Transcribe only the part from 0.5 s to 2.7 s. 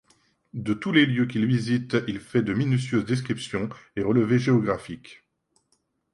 De tous les lieux qu’il visite il fait de